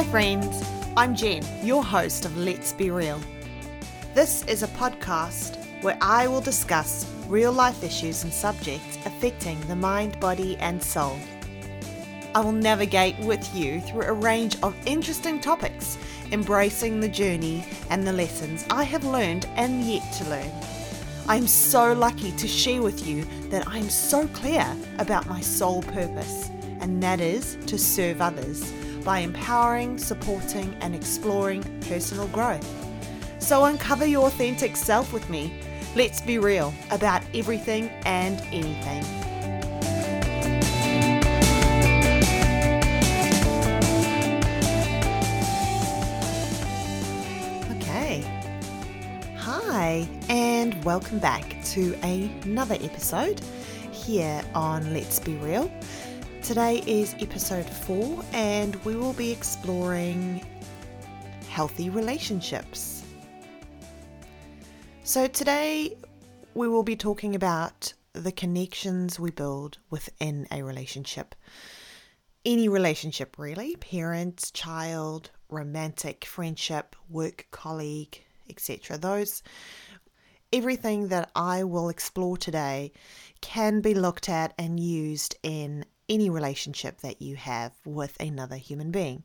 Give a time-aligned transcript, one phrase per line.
[0.00, 0.64] Hi, friends.
[0.96, 3.20] I'm Jen, your host of Let's Be Real.
[4.14, 9.76] This is a podcast where I will discuss real life issues and subjects affecting the
[9.76, 11.18] mind, body, and soul.
[12.34, 15.98] I will navigate with you through a range of interesting topics,
[16.32, 20.50] embracing the journey and the lessons I have learned and yet to learn.
[21.28, 24.66] I'm so lucky to share with you that I'm so clear
[24.98, 26.48] about my sole purpose,
[26.80, 28.72] and that is to serve others
[29.04, 32.66] by empowering, supporting, and exploring personal growth.
[33.38, 35.52] So uncover your authentic self with me.
[35.96, 39.04] Let's be real about everything and anything.
[47.76, 48.24] Okay.
[49.36, 53.40] Hi, and welcome back to another episode
[53.90, 55.70] here on Let's Be Real.
[56.50, 60.44] Today is episode four, and we will be exploring
[61.48, 63.04] healthy relationships.
[65.04, 65.96] So, today
[66.54, 71.36] we will be talking about the connections we build within a relationship.
[72.44, 78.98] Any relationship, really parents, child, romantic, friendship, work colleague, etc.
[78.98, 79.44] Those
[80.52, 82.90] everything that I will explore today
[83.40, 88.90] can be looked at and used in any relationship that you have with another human
[88.90, 89.24] being.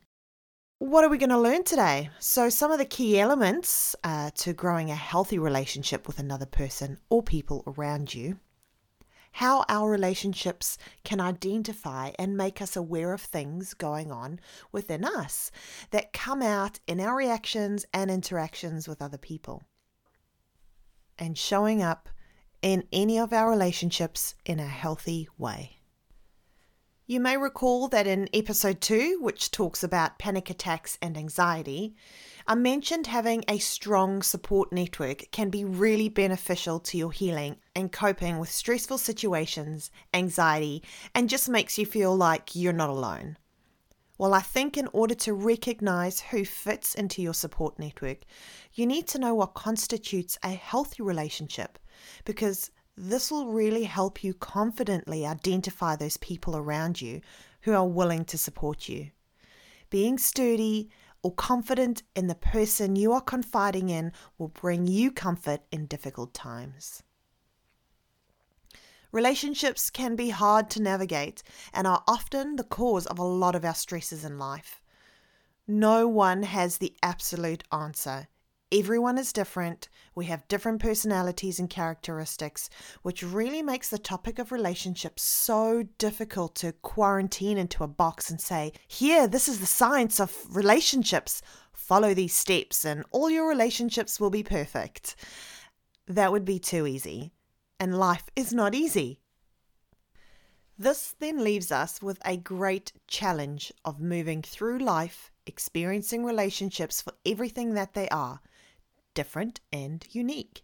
[0.78, 2.10] What are we going to learn today?
[2.18, 6.98] So, some of the key elements uh, to growing a healthy relationship with another person
[7.08, 8.38] or people around you,
[9.32, 14.38] how our relationships can identify and make us aware of things going on
[14.70, 15.50] within us
[15.90, 19.64] that come out in our reactions and interactions with other people,
[21.18, 22.10] and showing up
[22.60, 25.75] in any of our relationships in a healthy way.
[27.08, 31.94] You may recall that in episode 2, which talks about panic attacks and anxiety,
[32.48, 37.92] I mentioned having a strong support network can be really beneficial to your healing and
[37.92, 40.82] coping with stressful situations, anxiety,
[41.14, 43.36] and just makes you feel like you're not alone.
[44.18, 48.24] Well, I think in order to recognize who fits into your support network,
[48.74, 51.78] you need to know what constitutes a healthy relationship
[52.24, 57.20] because this will really help you confidently identify those people around you
[57.62, 59.10] who are willing to support you.
[59.90, 60.90] Being sturdy
[61.22, 66.32] or confident in the person you are confiding in will bring you comfort in difficult
[66.32, 67.02] times.
[69.12, 71.42] Relationships can be hard to navigate
[71.72, 74.82] and are often the cause of a lot of our stresses in life.
[75.66, 78.28] No one has the absolute answer.
[78.72, 79.88] Everyone is different.
[80.16, 82.68] We have different personalities and characteristics,
[83.02, 88.40] which really makes the topic of relationships so difficult to quarantine into a box and
[88.40, 91.42] say, Here, this is the science of relationships.
[91.72, 95.14] Follow these steps, and all your relationships will be perfect.
[96.08, 97.30] That would be too easy.
[97.78, 99.20] And life is not easy.
[100.76, 107.12] This then leaves us with a great challenge of moving through life, experiencing relationships for
[107.24, 108.40] everything that they are
[109.16, 110.62] different and unique.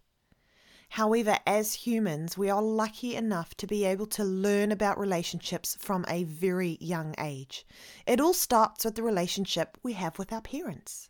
[0.91, 6.05] However, as humans, we are lucky enough to be able to learn about relationships from
[6.07, 7.67] a very young age.
[8.07, 11.09] It all starts with the relationship we have with our parents.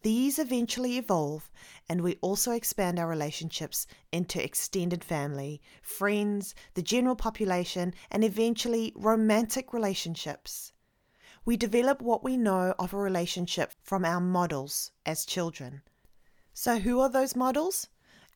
[0.00, 1.50] These eventually evolve,
[1.90, 8.94] and we also expand our relationships into extended family, friends, the general population, and eventually
[8.96, 10.72] romantic relationships.
[11.44, 15.82] We develop what we know of a relationship from our models as children.
[16.54, 17.88] So, who are those models?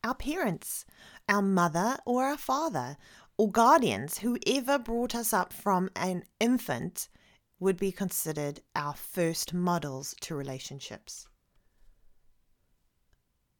[0.03, 0.85] Our parents,
[1.29, 2.97] our mother or our father,
[3.37, 7.09] or guardians, whoever brought us up from an infant
[7.59, 11.27] would be considered our first models to relationships.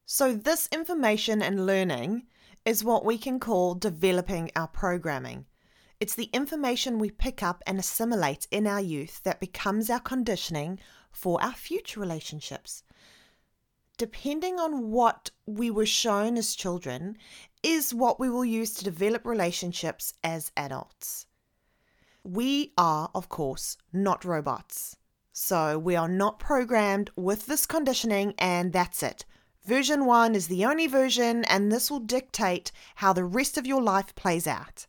[0.05, 2.27] So, this information and learning
[2.65, 5.45] is what we can call developing our programming.
[5.99, 10.79] It's the information we pick up and assimilate in our youth that becomes our conditioning
[11.11, 12.83] for our future relationships
[13.97, 17.17] depending on what we were shown as children,
[17.63, 21.25] is what we will use to develop relationships as adults.
[22.23, 24.97] We are, of course, not robots.
[25.33, 29.25] So we are not programmed with this conditioning, and that's it.
[29.65, 33.81] Version 1 is the only version, and this will dictate how the rest of your
[33.81, 34.87] life plays out.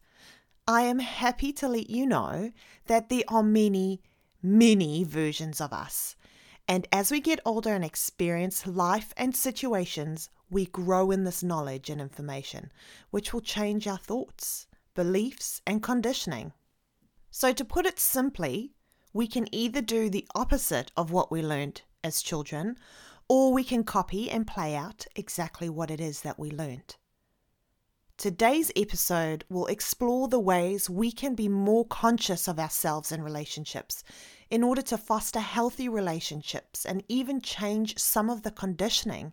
[0.67, 2.53] I am happy to let you know
[2.87, 4.01] that there are many,
[4.43, 6.15] many versions of us.
[6.69, 11.89] And as we get older and experience life and situations, we grow in this knowledge
[11.89, 12.71] and information,
[13.11, 16.53] which will change our thoughts, beliefs, and conditioning.
[17.31, 18.75] So, to put it simply,
[19.15, 22.77] we can either do the opposite of what we learned as children,
[23.29, 26.97] or we can copy and play out exactly what it is that we learned.
[28.19, 34.03] Today's episode will explore the ways we can be more conscious of ourselves in relationships
[34.51, 39.33] in order to foster healthy relationships and even change some of the conditioning.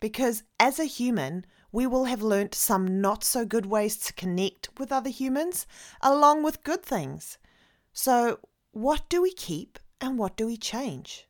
[0.00, 4.70] Because as a human, we will have learnt some not so good ways to connect
[4.78, 5.66] with other humans,
[6.00, 7.36] along with good things.
[7.92, 8.38] So,
[8.70, 11.28] what do we keep and what do we change?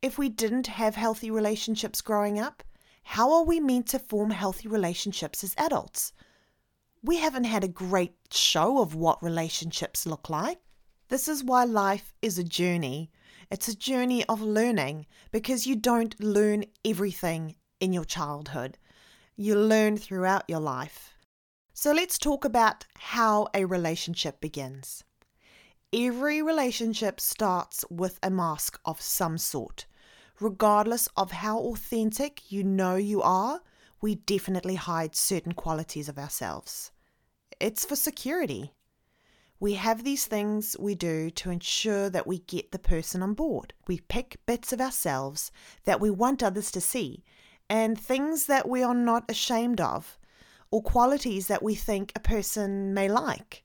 [0.00, 2.62] If we didn't have healthy relationships growing up,
[3.12, 6.12] how are we meant to form healthy relationships as adults?
[7.02, 10.58] We haven't had a great show of what relationships look like.
[11.08, 13.10] This is why life is a journey.
[13.50, 18.76] It's a journey of learning because you don't learn everything in your childhood.
[19.36, 21.14] You learn throughout your life.
[21.72, 25.02] So let's talk about how a relationship begins.
[25.94, 29.86] Every relationship starts with a mask of some sort.
[30.40, 33.60] Regardless of how authentic you know you are,
[34.00, 36.92] we definitely hide certain qualities of ourselves.
[37.60, 38.72] It's for security.
[39.58, 43.74] We have these things we do to ensure that we get the person on board.
[43.88, 45.50] We pick bits of ourselves
[45.84, 47.24] that we want others to see
[47.68, 50.16] and things that we are not ashamed of
[50.70, 53.64] or qualities that we think a person may like.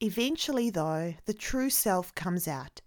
[0.00, 2.82] Eventually, though, the true self comes out.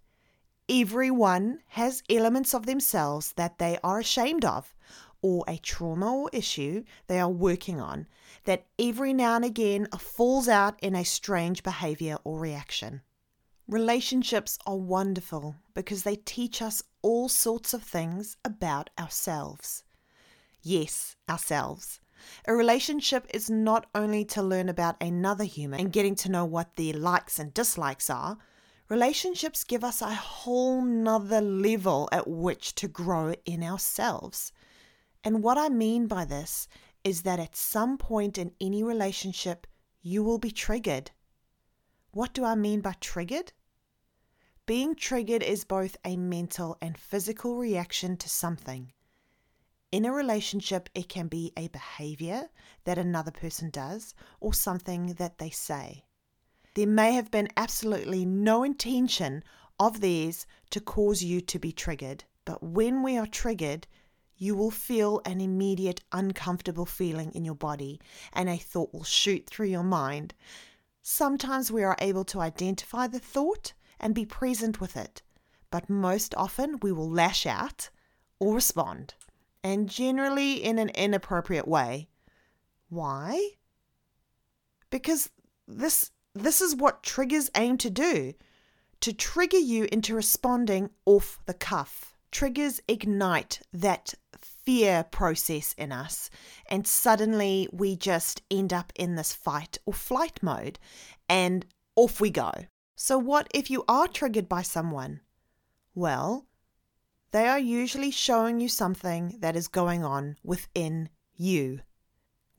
[0.72, 4.72] Everyone has elements of themselves that they are ashamed of,
[5.20, 8.06] or a trauma or issue they are working on
[8.44, 13.02] that every now and again falls out in a strange behavior or reaction.
[13.66, 19.82] Relationships are wonderful because they teach us all sorts of things about ourselves.
[20.62, 21.98] Yes, ourselves.
[22.46, 26.76] A relationship is not only to learn about another human and getting to know what
[26.76, 28.38] their likes and dislikes are,
[28.90, 34.52] relationships give us a whole nother level at which to grow in ourselves.
[35.22, 36.66] And what I mean by this
[37.04, 39.68] is that at some point in any relationship,
[40.02, 41.12] you will be triggered.
[42.10, 43.52] What do I mean by triggered?
[44.66, 48.92] Being triggered is both a mental and physical reaction to something.
[49.92, 52.48] In a relationship, it can be a behavior
[52.84, 56.04] that another person does or something that they say.
[56.80, 59.44] There may have been absolutely no intention
[59.78, 63.86] of theirs to cause you to be triggered, but when we are triggered,
[64.38, 68.00] you will feel an immediate uncomfortable feeling in your body
[68.32, 70.32] and a thought will shoot through your mind.
[71.02, 75.20] Sometimes we are able to identify the thought and be present with it,
[75.70, 77.90] but most often we will lash out
[78.38, 79.12] or respond
[79.62, 82.08] and generally in an inappropriate way.
[82.88, 83.50] Why?
[84.88, 85.28] Because
[85.68, 88.34] this this is what triggers aim to do,
[89.00, 92.14] to trigger you into responding off the cuff.
[92.30, 96.30] Triggers ignite that fear process in us,
[96.68, 100.78] and suddenly we just end up in this fight or flight mode,
[101.28, 101.66] and
[101.96, 102.52] off we go.
[102.94, 105.20] So, what if you are triggered by someone?
[105.94, 106.46] Well,
[107.32, 111.80] they are usually showing you something that is going on within you.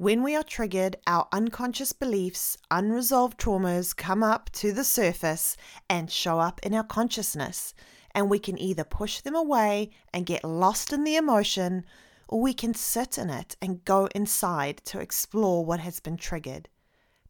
[0.01, 5.55] When we are triggered, our unconscious beliefs, unresolved traumas come up to the surface
[5.87, 7.75] and show up in our consciousness.
[8.15, 11.85] And we can either push them away and get lost in the emotion,
[12.27, 16.67] or we can sit in it and go inside to explore what has been triggered.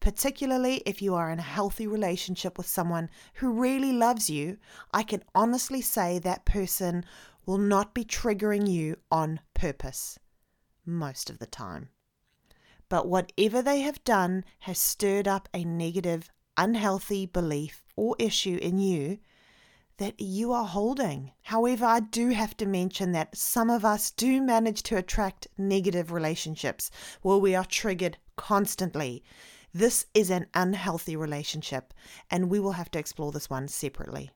[0.00, 4.56] Particularly if you are in a healthy relationship with someone who really loves you,
[4.94, 7.04] I can honestly say that person
[7.44, 10.18] will not be triggering you on purpose
[10.86, 11.90] most of the time.
[12.92, 18.76] But whatever they have done has stirred up a negative, unhealthy belief or issue in
[18.76, 19.18] you
[19.96, 21.32] that you are holding.
[21.40, 26.12] However, I do have to mention that some of us do manage to attract negative
[26.12, 26.90] relationships
[27.22, 29.24] where we are triggered constantly.
[29.72, 31.94] This is an unhealthy relationship,
[32.30, 34.32] and we will have to explore this one separately.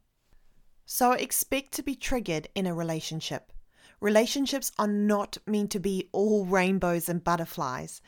[0.86, 3.52] So expect to be triggered in a relationship.
[4.00, 8.00] Relationships are not meant to be all rainbows and butterflies.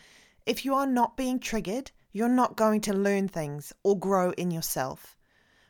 [0.49, 4.51] If you are not being triggered, you're not going to learn things or grow in
[4.51, 5.19] yourself.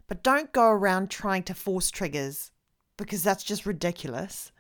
[0.07, 2.53] But don't go around trying to force triggers
[2.97, 4.53] because that's just ridiculous.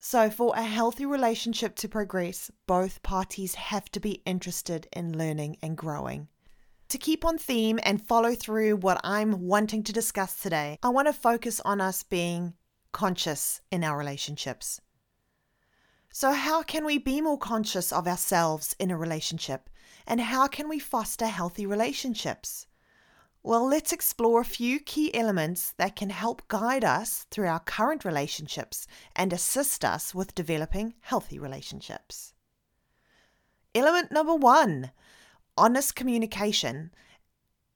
[0.00, 5.58] So, for a healthy relationship to progress, both parties have to be interested in learning
[5.62, 6.26] and growing.
[6.88, 11.06] To keep on theme and follow through what I'm wanting to discuss today, I want
[11.06, 12.54] to focus on us being
[12.90, 14.80] conscious in our relationships.
[16.16, 19.68] So, how can we be more conscious of ourselves in a relationship?
[20.06, 22.68] And how can we foster healthy relationships?
[23.42, 28.04] Well, let's explore a few key elements that can help guide us through our current
[28.04, 32.32] relationships and assist us with developing healthy relationships.
[33.74, 34.92] Element number one
[35.58, 36.92] honest communication.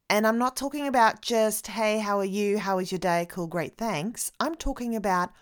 [0.09, 2.59] And I'm not talking about just, hey, how are you?
[2.59, 3.27] How was your day?
[3.29, 4.31] Cool, great, thanks.
[4.39, 5.33] I'm talking about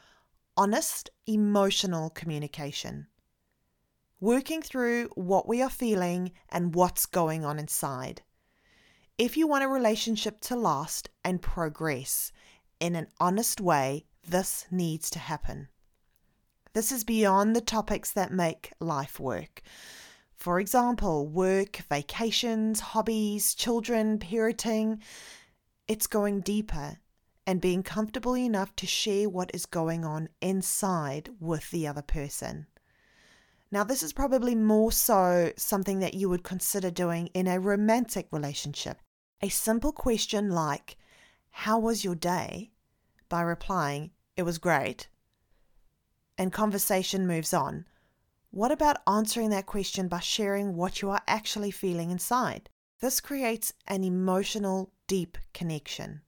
[0.57, 3.07] honest emotional communication.
[4.21, 8.23] Working through what we are feeling and what's going on inside.
[9.19, 12.33] If you want a relationship to last and progress
[12.81, 15.69] in an honest way, this needs to happen.
[16.73, 19.63] This is beyond the topics that make life work.
[20.35, 25.01] For example, work, vacations, hobbies, children, parenting.
[25.89, 26.99] It's going deeper
[27.47, 32.67] and being comfortable enough to share what is going on inside with the other person.
[33.71, 38.29] Now, this is probably more so something that you would consider doing in a romantic
[38.31, 38.99] relationship
[39.43, 40.97] a simple question like,
[41.51, 42.73] How was your day?
[43.29, 45.09] by replying, It was great,
[46.39, 47.87] and conversation moves on.
[48.51, 52.71] What about answering that question by sharing what you are actually feeling inside?
[53.01, 56.23] This creates an emotional, deep connection.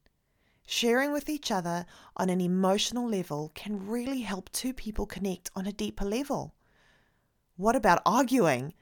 [0.70, 5.66] Sharing with each other on an emotional level can really help two people connect on
[5.66, 6.54] a deeper level.
[7.56, 8.75] What about arguing?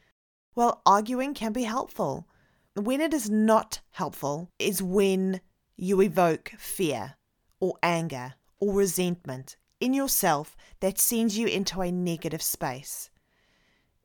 [0.56, 2.26] Well, arguing can be helpful,
[2.74, 5.40] when it is not helpful is when
[5.76, 7.14] you evoke fear
[7.60, 13.10] or anger or resentment in yourself that sends you into a negative space.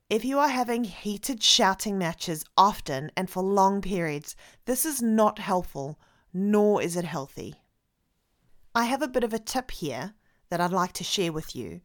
[0.08, 4.36] If you are having heated shouting matches often and for long periods,
[4.66, 5.98] this is not helpful,
[6.32, 7.56] nor is it healthy.
[8.74, 10.14] I have a bit of a tip here
[10.48, 11.80] that I'd like to share with you,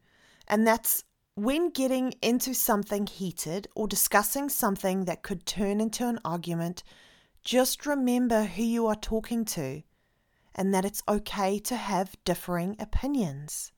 [0.46, 1.04] and that's
[1.34, 6.82] when getting into something heated or discussing something that could turn into an argument,
[7.44, 9.82] just remember who you are talking to
[10.54, 13.70] and that it's okay to have differing opinions.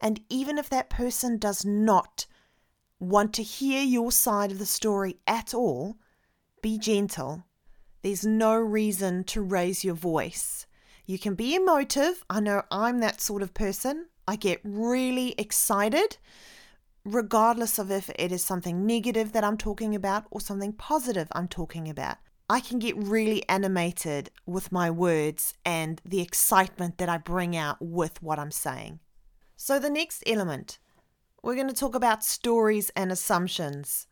[0.00, 2.26] And even if that person does not
[2.98, 5.96] want to hear your side of the story at all,
[6.60, 7.44] be gentle.
[8.02, 10.66] There's no reason to raise your voice.
[11.12, 12.24] You can be emotive.
[12.30, 14.06] I know I'm that sort of person.
[14.26, 16.16] I get really excited
[17.04, 21.48] regardless of if it is something negative that I'm talking about or something positive I'm
[21.48, 22.16] talking about.
[22.48, 27.76] I can get really animated with my words and the excitement that I bring out
[27.82, 28.98] with what I'm saying.
[29.54, 30.78] So, the next element,
[31.42, 34.06] we're going to talk about stories and assumptions.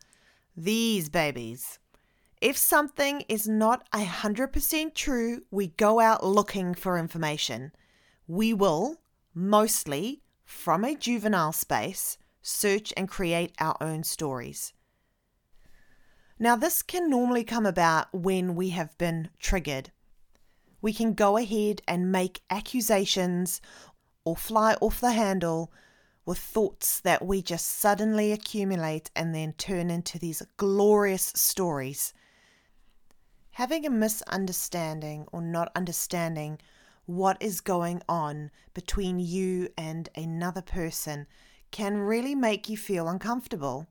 [0.55, 1.79] These babies.
[2.41, 7.71] If something is not 100% true, we go out looking for information.
[8.27, 8.97] We will,
[9.35, 14.73] mostly from a juvenile space, search and create our own stories.
[16.39, 19.91] Now, this can normally come about when we have been triggered.
[20.81, 23.61] We can go ahead and make accusations
[24.25, 25.71] or fly off the handle
[26.25, 32.15] with thoughts that we just suddenly accumulate and then turn into these glorious stories.
[33.55, 36.59] Having a misunderstanding or not understanding
[37.05, 41.27] what is going on between you and another person
[41.71, 43.87] can really make you feel uncomfortable.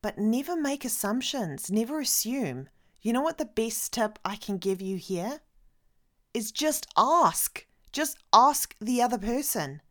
[0.00, 2.68] But never make assumptions, never assume.
[3.02, 5.40] You know what the best tip I can give you here?
[6.32, 7.66] Is just ask.
[7.92, 9.82] Just ask the other person.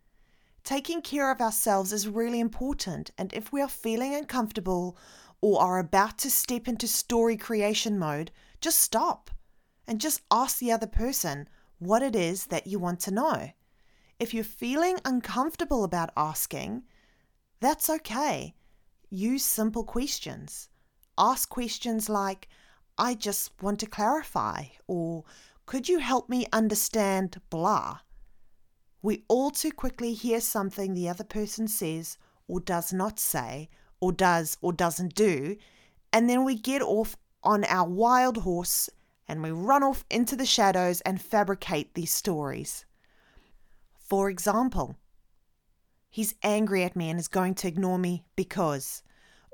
[0.64, 4.98] Taking care of ourselves is really important, and if we are feeling uncomfortable
[5.40, 9.30] or are about to step into story creation mode, just stop
[9.88, 11.50] and just ask the other person
[11.80, 13.52] what it is that you want to know.
[14.20, 16.84] If you're feeling uncomfortable about asking,
[17.60, 18.54] that's okay.
[19.10, 20.70] Use simple questions.
[21.18, 22.48] Ask questions like,
[22.98, 25.24] I just want to clarify, or
[25.66, 28.00] could you help me understand blah?
[29.02, 34.12] We all too quickly hear something the other person says or does not say, or
[34.12, 35.58] does or doesn't do,
[36.14, 38.90] and then we get off on our wild horse
[39.28, 42.86] and we run off into the shadows and fabricate these stories.
[43.96, 44.98] For example,
[46.10, 49.04] he's angry at me and is going to ignore me because,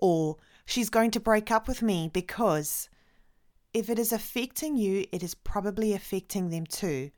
[0.01, 2.89] or she's going to break up with me because.
[3.74, 7.12] If it is affecting you, it is probably affecting them too.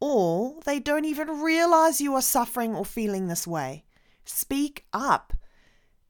[0.00, 3.84] Or they don't even realize you are suffering or feeling this way.
[4.24, 5.32] Speak up.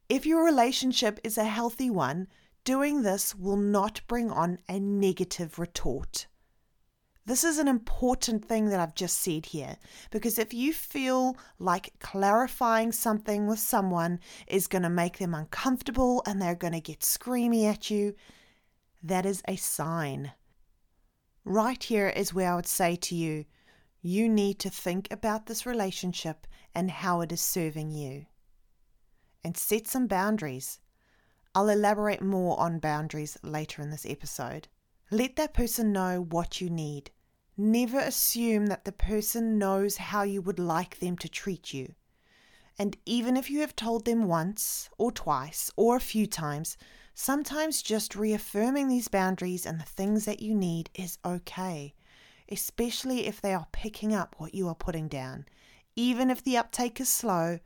[0.09, 2.27] If your relationship is a healthy one,
[2.63, 6.27] Doing this will not bring on a negative retort.
[7.25, 9.77] This is an important thing that I've just said here
[10.11, 16.21] because if you feel like clarifying something with someone is going to make them uncomfortable
[16.25, 18.15] and they're going to get screamy at you,
[19.01, 20.31] that is a sign.
[21.45, 23.45] right here is where I would say to you,
[24.01, 28.25] you need to think about this relationship and how it is serving you.
[29.43, 30.79] And set some boundaries.
[31.55, 34.67] I'll elaborate more on boundaries later in this episode.
[35.11, 37.11] Let that person know what you need.
[37.55, 41.93] Never assume that the person knows how you would like them to treat you.
[42.79, 46.75] And even if you have told them once or twice or a few times,
[47.13, 51.93] sometimes just reaffirming these boundaries and the things that you need is okay,
[52.49, 55.45] especially if they are picking up what you are putting down.
[55.95, 57.59] Even if the uptake is slow,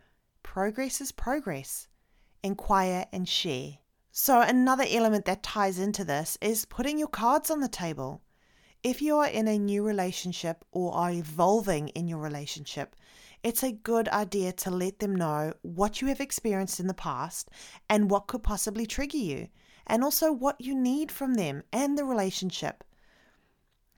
[0.44, 1.88] progress is progress.
[2.44, 3.80] Inquire and share.
[4.12, 8.22] So, another element that ties into this is putting your cards on the table.
[8.84, 12.96] If you are in a new relationship or are evolving in your relationship,
[13.44, 17.50] it's a good idea to let them know what you have experienced in the past
[17.90, 19.50] and what could possibly trigger you,
[19.86, 22.84] and also what you need from them and the relationship.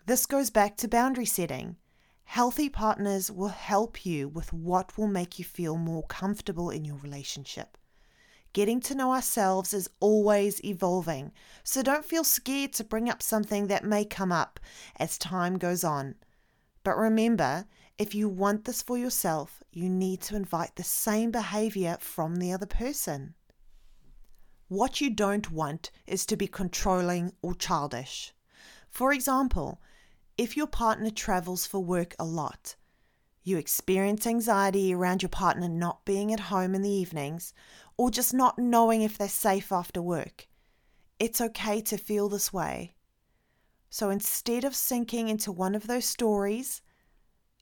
[0.06, 1.78] This goes back to boundary setting.
[2.26, 6.98] Healthy partners will help you with what will make you feel more comfortable in your
[6.98, 7.78] relationship.
[8.52, 11.32] Getting to know ourselves is always evolving,
[11.64, 14.60] so don't feel scared to bring up something that may come up
[14.96, 16.16] as time goes on.
[16.84, 17.66] But remember,
[18.00, 22.52] if you want this for yourself, you need to invite the same behavior from the
[22.52, 23.36] other person.
[24.68, 28.34] What you don't want is to be controlling or childish.
[28.90, 29.82] For example,
[30.38, 32.76] if your partner travels for work a lot,
[33.44, 37.54] you experience anxiety around your partner not being at home in the evenings
[37.98, 40.48] or just not knowing if they're safe after work.
[41.20, 42.96] It's okay to feel this way.
[43.90, 46.82] So instead of sinking into one of those stories,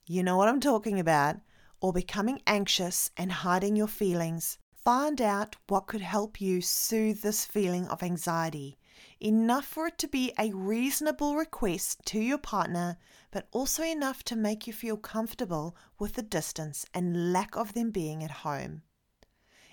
[0.06, 1.36] you know what I'm talking about,
[1.80, 7.44] or becoming anxious and hiding your feelings, find out what could help you soothe this
[7.44, 8.78] feeling of anxiety.
[9.20, 12.98] Enough for it to be a reasonable request to your partner,
[13.30, 17.90] but also enough to make you feel comfortable with the distance and lack of them
[17.90, 18.82] being at home.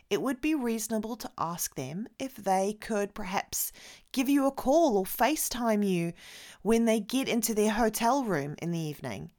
[0.10, 3.72] It would be reasonable to ask them if they could perhaps
[4.12, 6.14] give you a call or FaceTime you
[6.62, 9.32] when they get into their hotel room in the evening.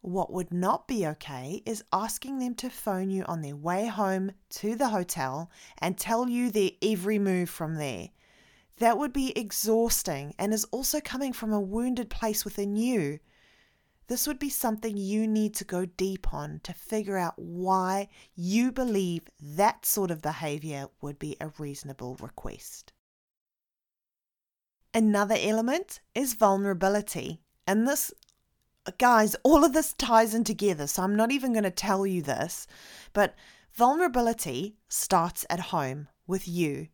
[0.00, 4.32] What would not be okay is asking them to phone you on their way home
[4.50, 8.10] to the hotel and tell you their every move from there.
[8.78, 13.20] That would be exhausting and is also coming from a wounded place within you.
[14.08, 18.70] This would be something you need to go deep on to figure out why you
[18.70, 22.92] believe that sort of behavior would be a reasonable request.
[24.94, 28.12] Another element is vulnerability, and this
[28.98, 30.86] guys, all of this ties in together.
[30.86, 32.66] So I'm not even going to tell you this,
[33.12, 33.34] but
[33.72, 36.88] vulnerability starts at home with you.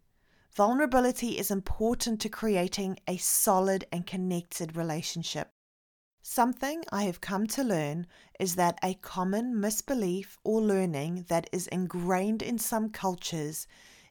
[0.54, 5.50] Vulnerability is important to creating a solid and connected relationship.
[6.20, 8.06] Something I have come to learn
[8.38, 13.66] is that a common misbelief or learning that is ingrained in some cultures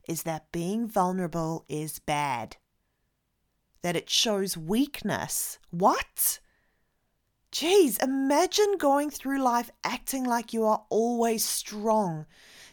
[0.07, 2.57] is that being vulnerable is bad,
[3.83, 5.59] that it shows weakness.
[5.69, 6.39] What?
[7.51, 12.25] Geez, imagine going through life acting like you are always strong,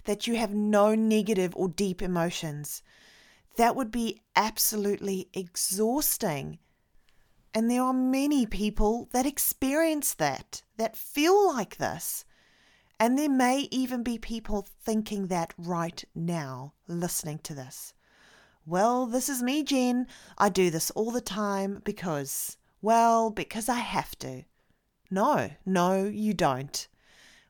[0.05, 2.83] that you have no negative or deep emotions.
[3.59, 6.61] That would be absolutely exhausting.
[7.53, 12.25] And there are many people that experience that, that feel like this.
[13.01, 17.95] And there may even be people thinking that right now, listening to this.
[18.65, 20.07] Well, this is me, Jen.
[20.39, 24.45] I do this all the time because, well, because I have to.
[25.11, 26.87] No, no, you don't.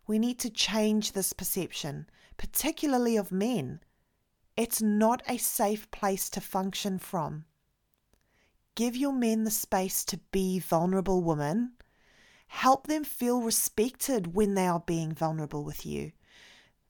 [0.07, 3.81] We need to change this perception, particularly of men.
[4.59, 7.45] It's not a safe place to function from.
[8.75, 11.75] Give your men the space to be vulnerable women.
[12.49, 16.11] Help them feel respected when they are being vulnerable with you.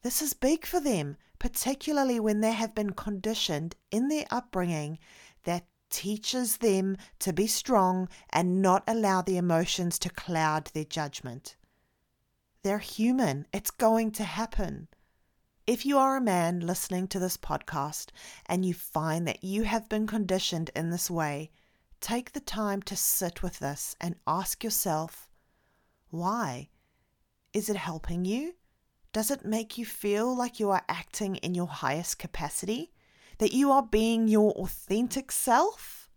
[0.00, 4.98] This is big for them, particularly when they have been conditioned in their upbringing
[5.44, 11.54] that teaches them to be strong and not allow the emotions to cloud their judgment.
[12.62, 14.88] They're human, it's going to happen.
[15.68, 18.06] If you are a man listening to this podcast
[18.46, 21.50] and you find that you have been conditioned in this way,
[22.00, 25.28] take the time to sit with this and ask yourself
[26.08, 26.70] why?
[27.52, 28.54] Is it helping you?
[29.12, 32.92] Does it make you feel like you are acting in your highest capacity?
[33.38, 36.10] that you are being your authentic self.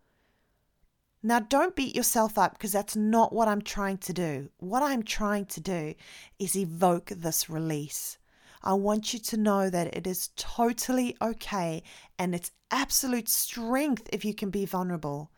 [1.23, 4.49] Now, don't beat yourself up because that's not what I'm trying to do.
[4.57, 5.93] What I'm trying to do
[6.39, 8.17] is evoke this release.
[8.63, 11.83] I want you to know that it is totally okay
[12.19, 15.31] and it's absolute strength if you can be vulnerable.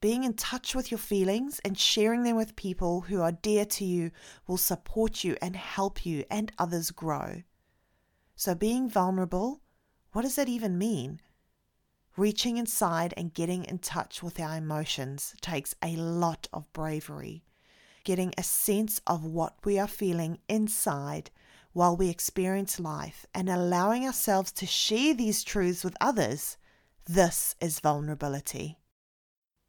[0.00, 3.86] being in touch with your feelings and sharing them with people who are dear to
[3.86, 4.10] you
[4.46, 7.42] will support you and help you and others grow.
[8.36, 9.62] So, being vulnerable,
[10.12, 11.20] what does that even mean?
[12.18, 17.42] Reaching inside and getting in touch with our emotions takes a lot of bravery.
[18.04, 21.30] Getting a sense of what we are feeling inside
[21.74, 26.56] while we experience life and allowing ourselves to share these truths with others,
[27.06, 28.78] this is vulnerability.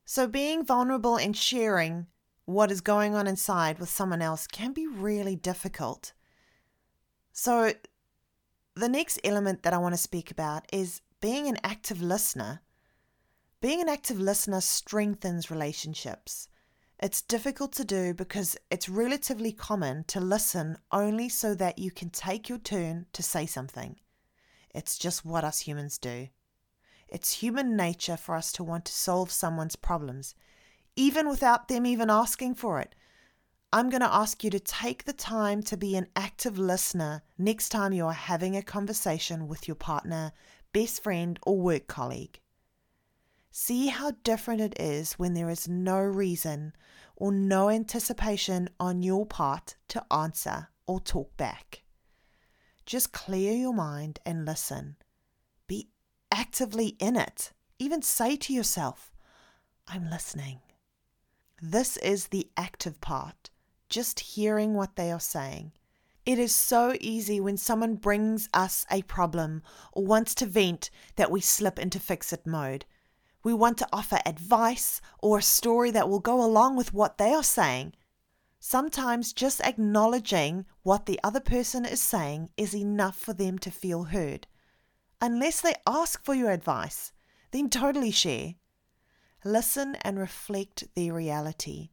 [0.06, 2.06] So, being vulnerable and sharing
[2.46, 6.14] what is going on inside with someone else can be really difficult.
[7.34, 7.74] So,
[8.76, 12.62] the next element that I want to speak about is being an active listener.
[13.62, 16.50] Being an active listener strengthens relationships.
[17.06, 22.10] It's difficult to do because it's relatively common to listen only so that you can
[22.10, 23.98] take your turn to say something.
[24.74, 26.30] It's just what us humans do.
[27.08, 30.34] It's human nature for us to want to solve someone's problems,
[30.96, 32.96] even without them even asking for it.
[33.72, 37.70] I'm going to ask you to take the time to be an active listener next
[37.70, 40.32] time you are having a conversation with your partner,
[40.74, 42.40] best friend, or work colleague.
[43.58, 46.74] See how different it is when there is no reason
[47.16, 51.84] or no anticipation on your part to answer or talk back.
[52.86, 54.98] Just clear your mind and listen
[55.68, 55.88] Be
[56.30, 57.54] actively in it.
[57.80, 59.14] Even say to yourself,
[59.88, 60.60] I'm listening.
[61.62, 63.52] This is the active part,
[63.88, 65.72] just hearing what they are saying.
[66.26, 69.64] It is so easy when someone brings us a problem
[69.94, 72.84] or wants to vent that we slip into fix it mode.
[73.46, 77.32] We want to offer advice or a story that will go along with what they
[77.32, 77.94] are saying.
[78.60, 84.06] Sometimes just acknowledging what the other person is saying is enough for them to feel
[84.06, 84.48] heard
[85.22, 87.12] unless they ask for your advice,
[87.52, 88.56] then totally share.
[89.44, 91.90] Listen and reflect their reality.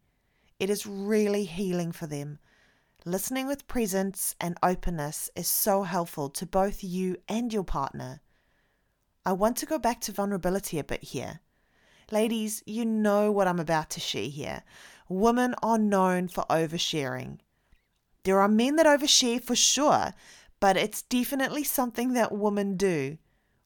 [0.58, 2.38] It is really healing for them.
[3.04, 8.21] Listening with presence and openness is so helpful to both you and your partner.
[9.24, 11.40] I want to go back to vulnerability a bit here.
[12.11, 14.64] Ladies, you know what I'm about to share here.
[15.08, 17.38] Women are known for oversharing.
[18.24, 20.12] There are men that overshare for sure,
[20.58, 23.18] but it's definitely something that women do.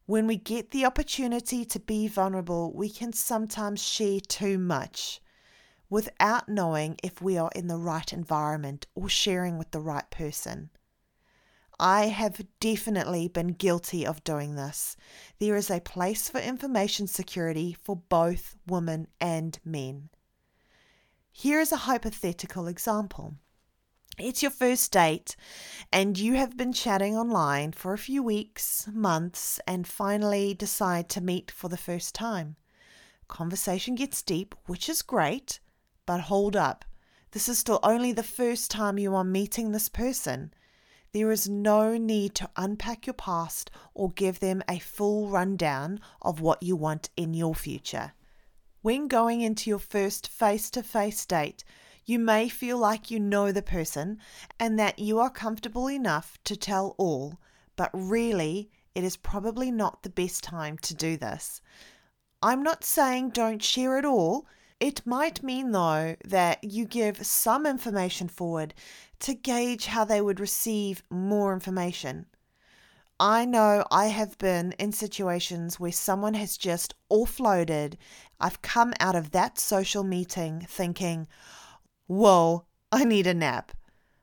[0.05, 5.21] When we get the opportunity to be vulnerable, we can sometimes share too much
[5.88, 10.71] without knowing if we are in the right environment or sharing with the right person.
[11.79, 14.97] I have definitely been guilty of doing this.
[15.39, 20.09] There is a place for information security for both women and men.
[21.31, 23.35] Here is a hypothetical example
[24.19, 25.37] it's your first date
[25.93, 31.21] and you have been chatting online for a few weeks, months, and finally decide to
[31.21, 32.57] meet for the first time.
[33.29, 35.61] Conversation gets deep, which is great,
[36.07, 36.85] but hold up.
[37.33, 40.55] This is still only the first time you are meeting this person.
[41.16, 46.42] There is no need to unpack your past or give them a full rundown of
[46.42, 48.12] what you want in your future.
[48.83, 51.64] When going into your first face to face date,
[52.05, 54.18] you may feel like you know the person
[54.61, 57.40] and that you are comfortable enough to tell all,
[57.76, 61.62] but really, it is probably not the best time to do this.
[62.42, 64.46] I'm not saying don't share it all.
[64.79, 68.75] It might mean, though, that you give some information forward
[69.21, 72.27] to gauge how they would receive more information.
[73.19, 77.95] I know I have been in situations where someone has just offloaded.
[78.39, 81.27] I've come out of that social meeting thinking,
[82.07, 83.73] Whoa, I need a nap.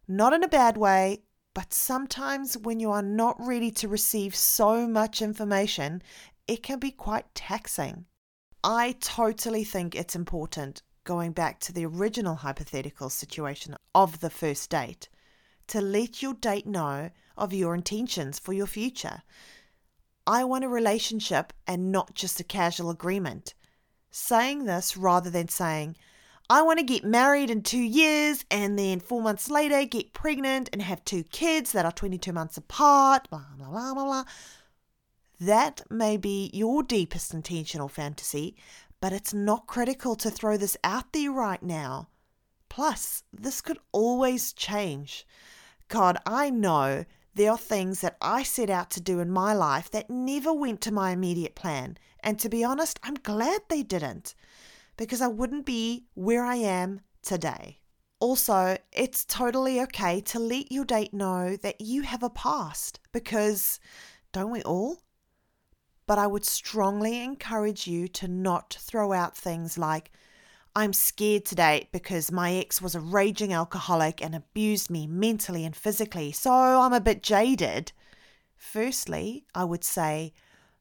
[0.08, 1.24] Not in a bad way,
[1.56, 6.04] but sometimes when you are not ready to receive so much information,
[6.48, 8.06] it can be quite taxing.
[8.64, 14.70] I totally think it's important, going back to the original hypothetical situation of the first
[14.70, 15.10] date,
[15.68, 19.22] to let your date know of your intentions for your future.
[20.26, 23.54] I want a relationship and not just a casual agreement.
[24.12, 25.98] Saying this rather than saying,
[26.50, 30.70] I want to get married in two years and then four months later get pregnant
[30.72, 34.24] and have two kids that are 22 months apart, blah, blah, blah, blah, blah.
[35.46, 38.56] That may be your deepest intentional fantasy,
[39.02, 42.08] but it's not critical to throw this out there right now.
[42.70, 45.28] Plus, this could always change.
[45.90, 47.04] God, I know
[47.36, 50.80] there are things that I set out to do in my life that never went
[50.82, 51.98] to my immediate plan.
[52.22, 54.36] And to be honest, I'm glad they didn't
[54.96, 57.80] because I wouldn't be where I am today.
[58.22, 63.82] Also, it's totally okay to let your date know that you have a past because
[64.32, 65.00] don't we all?
[66.06, 70.12] But I would strongly encourage you to not throw out things like,
[70.76, 75.66] I'm scared to date because my ex was a raging alcoholic and abused me mentally
[75.66, 77.92] and physically, so I'm a bit jaded.
[78.58, 80.34] Firstly, I would say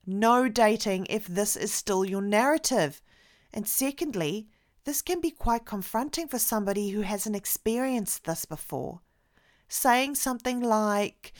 [0.06, 3.02] no dating if this is still your narrative.
[3.52, 4.48] And secondly,
[4.84, 9.00] this can be quite confronting for somebody who hasn't experienced this before
[9.72, 11.32] saying something like,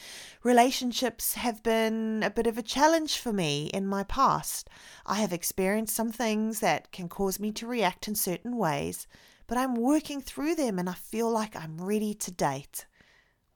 [0.42, 4.68] Relationships have been a bit of a challenge for me in my past.
[5.06, 9.06] I have experienced some things that can cause me to react in certain ways,
[9.46, 12.86] but I'm working through them and I feel like I'm ready to date.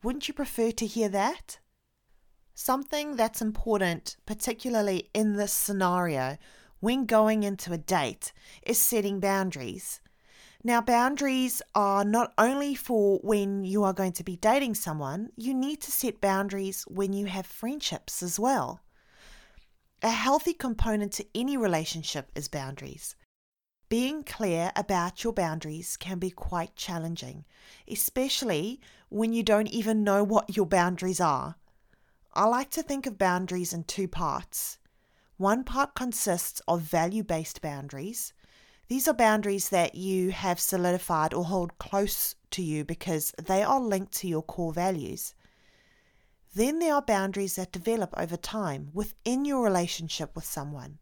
[0.05, 1.59] Wouldn't you prefer to hear that?
[2.55, 6.39] Something that's important, particularly in this scenario,
[6.79, 10.01] when going into a date, is setting boundaries.
[10.67, 15.55] Now, boundaries are not only for when you are going to be dating someone, you
[15.55, 18.81] need to set boundaries when you have friendships as well.
[20.03, 23.15] A healthy component to any relationship is boundaries.
[23.89, 27.45] Being clear about your boundaries can be quite challenging,
[27.87, 31.55] especially when you don't even know what your boundaries are.
[32.35, 34.79] I like to think of boundaries in two parts.
[35.37, 38.33] One part consists of value based boundaries,
[38.89, 43.81] these are boundaries that you have solidified or hold close to you because they are
[43.81, 45.35] linked to your core values.
[46.55, 50.99] Then there are boundaries that develop over time within your relationship with someone.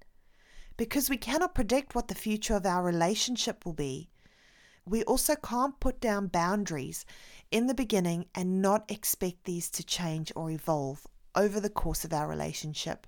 [0.77, 4.09] Because we cannot predict what the future of our relationship will be,
[4.87, 7.05] we also can't put down boundaries
[7.51, 12.13] in the beginning and not expect these to change or evolve over the course of
[12.13, 13.07] our relationship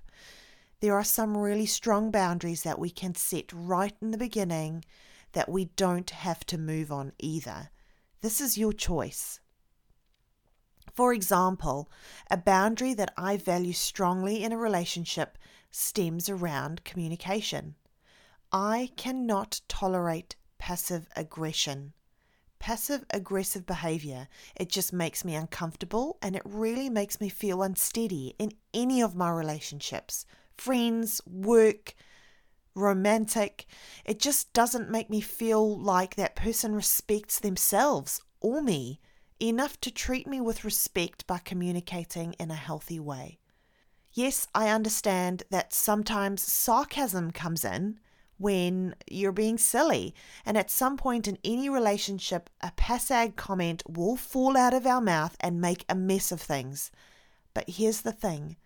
[0.79, 4.83] there are some really strong boundaries that we can set right in the beginning
[5.31, 7.69] that we don't have to move on either.
[8.21, 9.39] This is your choice.
[10.93, 11.91] For example,
[12.31, 15.37] a boundary that I value strongly in a relationship
[15.69, 17.75] stems around communication.
[18.51, 21.93] I cannot tolerate passive aggression.
[22.59, 28.33] Passive aggressive behavior, it just makes me uncomfortable and it really makes me feel unsteady
[28.39, 30.25] in any of my relationships,
[30.57, 31.93] friends, work,
[32.75, 33.65] romantic.
[34.05, 38.99] It just doesn't make me feel like that person respects themselves or me
[39.39, 43.39] enough to treat me with respect by communicating in a healthy way.
[44.13, 47.99] Yes, I understand that sometimes sarcasm comes in
[48.37, 50.13] when you're being silly,
[50.45, 55.01] and at some point in any relationship, a passag comment will fall out of our
[55.01, 56.91] mouth and make a mess of things.
[57.53, 58.57] But here's the thing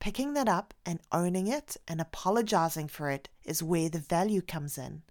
[0.00, 4.78] Picking that up and owning it and apologizing for it is where the value comes
[4.78, 5.02] in.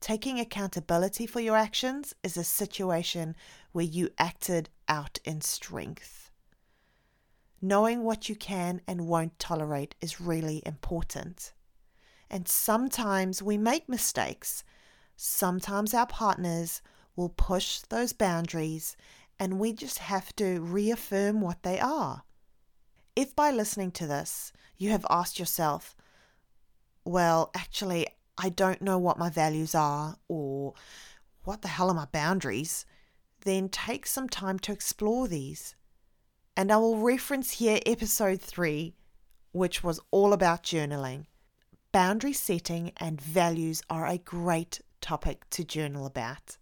[0.00, 3.36] Taking accountability for your actions is a situation
[3.72, 6.30] where you acted out in strength.
[7.60, 11.52] Knowing what you can and won't tolerate is really important.
[12.30, 14.62] And sometimes we make mistakes.
[15.16, 16.82] Sometimes our partners
[17.16, 18.96] will push those boundaries,
[19.40, 22.22] and we just have to reaffirm what they are.
[23.18, 25.96] If by listening to this you have asked yourself,
[27.04, 28.06] well, actually,
[28.40, 30.74] I don't know what my values are, or
[31.42, 32.86] what the hell are my boundaries,
[33.40, 35.74] then take some time to explore these.
[36.56, 38.94] And I will reference here episode 3,
[39.50, 41.26] which was all about journaling.
[41.90, 46.56] Boundary setting and values are a great topic to journal about.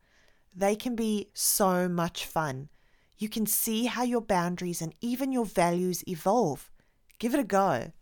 [0.54, 2.70] They can be so much fun
[3.18, 6.70] you can see how your boundaries and even your values evolve.
[7.18, 7.92] Give it a go.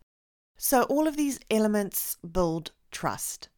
[0.56, 3.48] So, all of these elements build trust,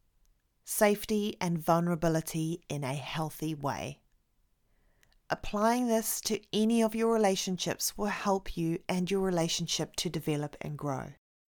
[0.64, 4.00] safety, and vulnerability in a healthy way.
[5.28, 10.56] Applying this to any of your relationships will help you and your relationship to develop
[10.60, 11.14] and grow.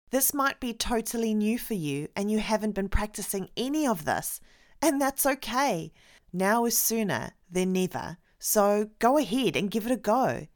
[0.09, 4.41] This might be totally new for you and you haven't been practicing any of this,
[4.81, 5.93] and that's okay.
[6.33, 10.47] Now is sooner than never so go ahead and give it a go.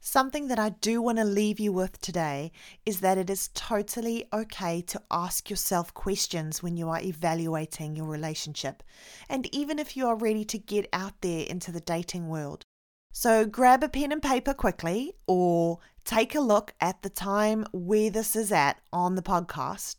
[0.00, 2.52] Something that I do want to leave you with today
[2.86, 8.06] is that it is totally okay to ask yourself questions when you are evaluating your
[8.06, 8.84] relationship,
[9.28, 12.64] and even if you are ready to get out there into the dating world.
[13.12, 18.10] So grab a pen and paper quickly, or take a look at the time where
[18.10, 19.96] this is at on the podcast,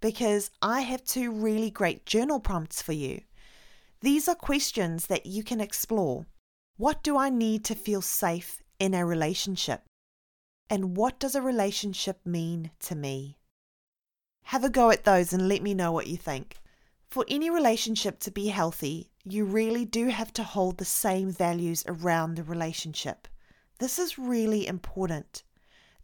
[0.00, 3.22] because I have two really great journal prompts for you.
[4.02, 6.26] These are questions that you can explore.
[6.78, 9.84] What do I need to feel safe in a relationship?
[10.68, 13.38] And what does a relationship mean to me?
[14.44, 16.58] Have a go at those and let me know what you think.
[17.08, 21.82] For any relationship to be healthy, you really do have to hold the same values
[21.88, 23.26] around the relationship.
[23.78, 25.44] This is really important.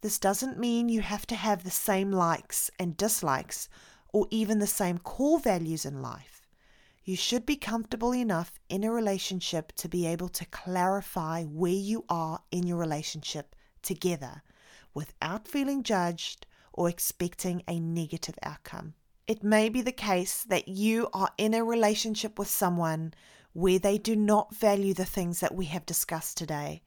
[0.01, 3.69] This doesn't mean you have to have the same likes and dislikes
[4.11, 6.32] or even the same core values in life.
[7.05, 12.05] You should be comfortable enough in a relationship to be able to clarify where you
[12.07, 14.41] are in your relationship together
[14.93, 18.93] without feeling judged or expecting a negative outcome.
[19.27, 23.13] It may be the case that you are in a relationship with someone
[23.51, 26.83] where they do not value the things that we have discussed today.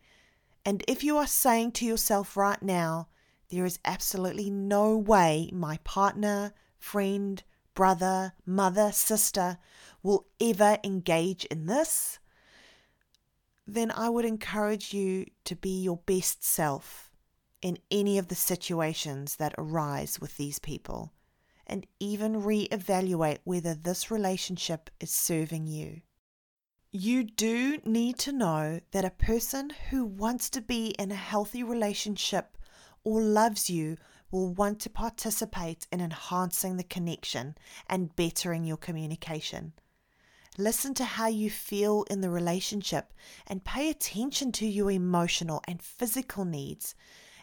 [0.65, 3.09] And if you are saying to yourself right now,
[3.51, 7.43] there is absolutely no way my partner, friend,
[7.77, 9.59] brother, mother, sister
[10.03, 12.19] will ever engage in this,
[13.69, 17.13] then I would encourage you to be your best self
[17.63, 21.13] in any of the situations that arise with these people
[21.67, 26.01] and even re-evaluate whether this relationship is serving you.
[26.93, 31.63] You do need to know that a person who wants to be in a healthy
[31.63, 32.57] relationship
[33.05, 33.97] or loves you
[34.31, 37.57] will want to participate in enhancing the connection
[37.89, 39.73] and bettering your communication.
[40.59, 43.13] Listen to how you feel in the relationship
[43.47, 46.95] and pay attention to your emotional and physical needs,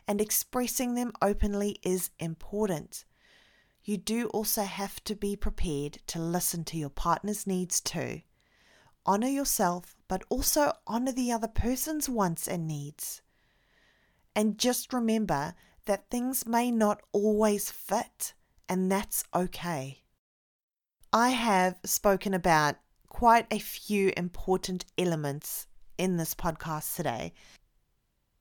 [0.07, 3.05] and expressing them openly is important.
[3.83, 8.21] You do also have to be prepared to listen to your partner's needs too.
[9.05, 13.21] Honor yourself, but also honor the other person's wants and needs.
[14.35, 15.53] And just remember
[15.85, 18.33] that things may not always fit,
[18.69, 20.03] and that's okay.
[21.11, 22.75] I have spoken about
[23.09, 25.67] quite a few important elements
[25.97, 27.33] in this podcast today,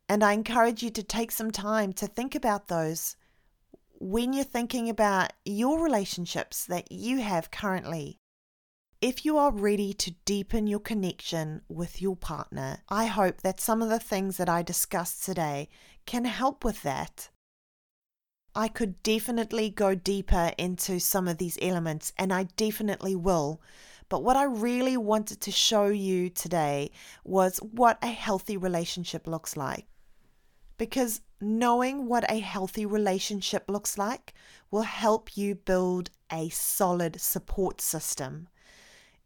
[0.09, 3.17] and I encourage you to take some time to think about those
[3.99, 8.19] when you're thinking about your relationships that you have currently.
[9.01, 13.83] If you are ready to deepen your connection with your partner, I hope that some
[13.83, 15.69] of the things that I discussed today
[16.07, 17.29] can help with that.
[18.55, 23.63] I could definitely go deeper into some of these elements, and I definitely will.
[24.11, 26.91] But what I really wanted to show you today
[27.25, 29.87] was what a healthy relationship looks like.
[30.77, 34.35] Because knowing what a healthy relationship looks like
[34.71, 38.49] will help you build a solid support system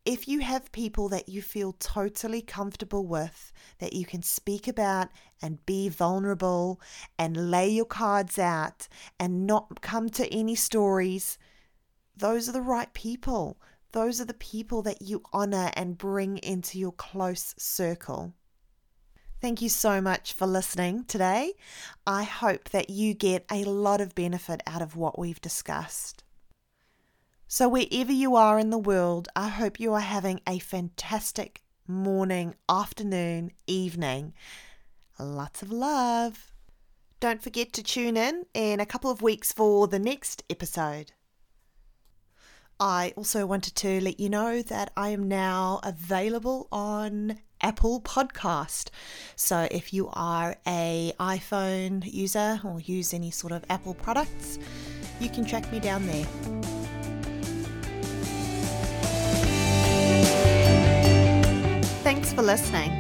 [0.07, 5.09] if you have people that you feel totally comfortable with, that you can speak about
[5.43, 6.81] and be vulnerable
[7.19, 8.87] and lay your cards out
[9.19, 11.39] and not come to any stories,
[12.17, 13.61] those are the right people.
[13.91, 18.33] Those are the people that you honor and bring into your close circle.
[19.41, 21.55] Thank you so much for listening today.
[22.07, 26.23] I hope that you get a lot of benefit out of what we've discussed.
[27.49, 32.57] So, wherever you are in the world, I hope you are having a fantastic morning,
[32.69, 34.35] afternoon, evening.
[35.21, 36.51] Lots of love.
[37.21, 41.13] Don't forget to tune in in a couple of weeks for the next episode.
[42.81, 48.89] I also wanted to let you know that I am now available on Apple Podcast.
[49.37, 54.59] So if you are a iPhone user or use any sort of Apple products,
[55.21, 56.76] you can track me down there.
[62.07, 62.93] Thanks for listening.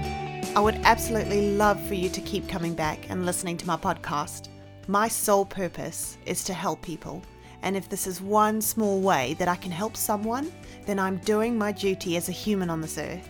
[0.57, 4.49] I would absolutely love for you to keep coming back and listening to my podcast.
[4.88, 7.23] My sole purpose is to help people,
[7.62, 10.51] and if this is one small way that I can help someone,
[10.87, 13.29] then I'm doing my duty as a human on this earth.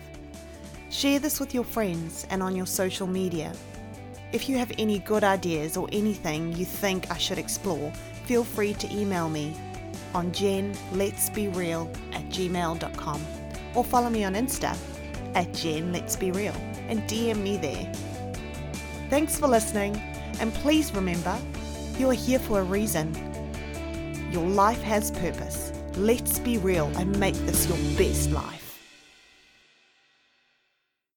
[0.89, 3.53] Share this with your friends and on your social media.
[4.33, 7.91] If you have any good ideas or anything you think I should explore,
[8.25, 9.55] feel free to email me
[10.15, 13.21] on jenletsbereal at gmail.com
[13.75, 14.75] or follow me on Insta
[15.35, 16.55] at Jen Let's Be Real
[16.87, 17.91] and DM me there.
[19.09, 19.95] Thanks for listening,
[20.39, 21.37] and please remember,
[21.97, 23.13] you're here for a reason.
[24.31, 25.71] Your life has purpose.
[25.95, 28.66] Let's be real and make this your best life.